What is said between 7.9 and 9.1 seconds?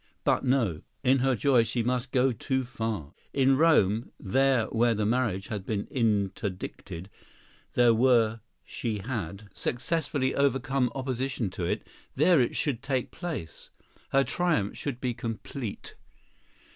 where she